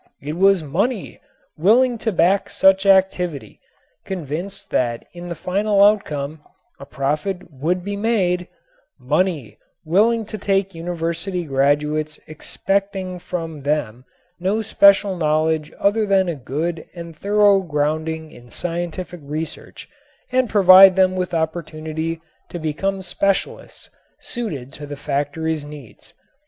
It 0.19 0.33
was 0.35 0.63
money, 0.63 1.21
willing 1.59 1.99
to 1.99 2.11
back 2.11 2.49
such 2.49 2.87
activity, 2.87 3.59
convinced 4.03 4.71
that 4.71 5.05
in 5.13 5.29
the 5.29 5.35
final 5.35 5.83
outcome, 5.83 6.41
a 6.79 6.87
profit 6.87 7.51
would 7.53 7.83
be 7.83 7.95
made; 7.95 8.47
money, 8.99 9.59
willing 9.85 10.25
to 10.25 10.39
take 10.39 10.73
university 10.73 11.43
graduates 11.45 12.19
expecting 12.25 13.19
from 13.19 13.61
them 13.61 14.03
no 14.39 14.63
special 14.63 15.15
knowledge 15.15 15.71
other 15.77 16.07
than 16.07 16.27
a 16.27 16.33
good 16.33 16.89
and 16.95 17.15
thorough 17.15 17.61
grounding 17.61 18.31
in 18.31 18.49
scientific 18.49 19.19
research 19.21 19.87
and 20.31 20.49
provide 20.49 20.95
them 20.95 21.15
with 21.15 21.31
opportunity 21.31 22.19
to 22.49 22.57
become 22.57 23.03
specialists 23.03 23.91
suited 24.19 24.73
to 24.73 24.87
the 24.87 24.97
factory's 24.97 25.63
needs. 25.63 26.15